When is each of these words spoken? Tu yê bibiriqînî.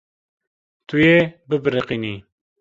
Tu 0.87 0.95
yê 1.05 1.17
bibiriqînî. 1.49 2.15